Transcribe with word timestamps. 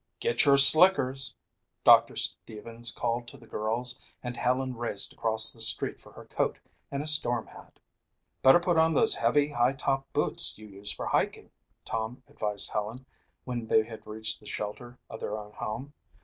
"Get 0.19 0.45
your 0.45 0.57
slickers," 0.57 1.35
Doctor 1.83 2.15
Stevens 2.15 2.89
called 2.91 3.27
to 3.27 3.37
the 3.37 3.45
girls 3.45 3.99
and 4.23 4.35
Helen 4.35 4.75
raced 4.75 5.13
across 5.13 5.51
the 5.53 5.61
street 5.61 5.99
for 5.99 6.11
her 6.13 6.25
coat 6.25 6.59
and 6.89 7.03
a 7.03 7.05
storm 7.07 7.45
hat. 7.45 7.77
"Better 8.41 8.59
put 8.59 8.79
on 8.79 8.95
those 8.95 9.13
heavy, 9.13 9.49
high 9.49 9.73
topped 9.73 10.11
boots 10.11 10.57
you 10.57 10.65
use 10.65 10.91
for 10.91 11.05
hiking," 11.05 11.51
Tom 11.85 12.23
advised 12.27 12.71
Helen 12.71 13.05
when 13.43 13.67
they 13.67 13.83
had 13.83 14.07
reached 14.07 14.39
the 14.39 14.47
shelter 14.47 14.97
of 15.07 15.19
their 15.19 15.37
own 15.37 15.51
home. 15.53 15.93